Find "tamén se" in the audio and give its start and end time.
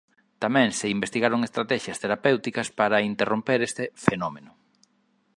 0.43-0.91